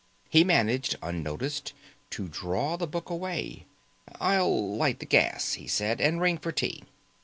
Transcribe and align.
He 0.31 0.43
managed 0.43 0.95
unnoticed 1.03 1.73
to 2.09 2.27
draw 2.27 2.75
the 2.75 2.87
book 2.87 3.11
away. 3.11 3.67
"I'll 4.19 4.75
light 4.75 4.97
the 4.99 5.05
gas," 5.05 5.53
he 5.53 5.67
said, 5.67 6.01
"and 6.01 6.19
ring 6.19 6.39
for 6.39 6.51
tea." 6.51 6.85